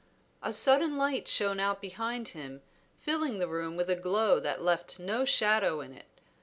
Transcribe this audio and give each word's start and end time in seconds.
A 0.41 0.51
sudden 0.51 0.97
light 0.97 1.27
shone 1.27 1.59
out 1.59 1.79
behind 1.79 2.29
him 2.29 2.63
filling 3.01 3.37
the 3.37 3.47
room 3.47 3.75
with 3.75 3.87
a 3.87 3.95
glow 3.95 4.39
that 4.39 4.59
left 4.59 4.97
no 4.97 5.25
shadow 5.25 5.79
in 5.79 5.93
it. 5.93 6.09